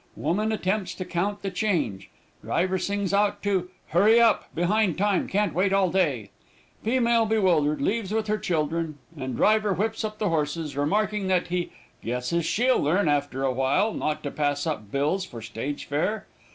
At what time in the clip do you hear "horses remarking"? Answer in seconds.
10.29-11.27